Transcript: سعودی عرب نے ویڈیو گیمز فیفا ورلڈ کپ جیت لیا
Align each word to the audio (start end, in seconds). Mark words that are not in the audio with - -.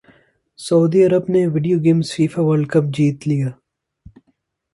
سعودی 0.59 0.99
عرب 1.07 1.25
نے 1.33 1.41
ویڈیو 1.53 1.77
گیمز 1.85 2.07
فیفا 2.15 2.41
ورلڈ 2.47 2.67
کپ 2.73 2.85
جیت 2.95 3.19
لیا 3.29 3.49